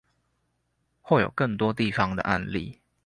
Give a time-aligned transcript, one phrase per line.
[1.03, 2.81] 或有更多地方的案例